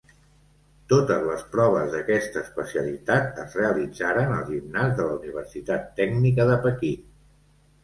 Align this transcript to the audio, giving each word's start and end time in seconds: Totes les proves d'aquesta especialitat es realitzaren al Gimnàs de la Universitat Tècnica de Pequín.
Totes 0.93 1.27
les 1.31 1.43
proves 1.55 1.91
d'aquesta 1.95 2.41
especialitat 2.45 3.39
es 3.45 3.59
realitzaren 3.61 4.35
al 4.39 4.43
Gimnàs 4.49 4.97
de 5.03 5.07
la 5.13 5.21
Universitat 5.21 5.89
Tècnica 6.03 6.51
de 6.55 6.59
Pequín. 6.67 7.09